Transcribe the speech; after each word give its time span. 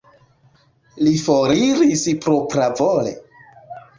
Li 1.07 1.11
foriris 1.25 2.05
propravole? 2.25 3.13